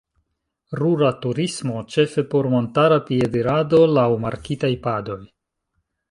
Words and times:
Rura 0.77 1.09
turismo 1.25 1.83
ĉefe 1.95 2.23
por 2.31 2.49
montara 2.53 2.97
piedirado 3.09 3.81
laŭ 3.99 4.07
markitaj 4.25 4.71
padoj. 4.87 5.19